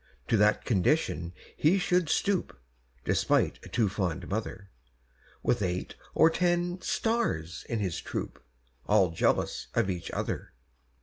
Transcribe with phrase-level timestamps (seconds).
[0.29, 2.59] To that condition he should stoop
[3.05, 4.71] (Despite a too fond mother),
[5.43, 8.43] With eight or ten "stars" in his troupe,
[8.87, 10.53] All jealous of each other!